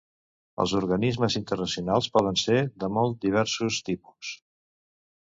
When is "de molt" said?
2.83-3.19